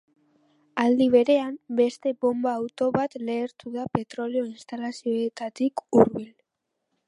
Aldi 0.83 1.07
berean, 1.15 1.51
beste 1.81 2.13
bonba-auto 2.25 2.89
bat 2.97 3.19
lehertu 3.27 3.75
da 3.77 3.87
petrolio 3.99 4.45
instalazioetatik 4.55 5.89
hurbil. 5.91 6.29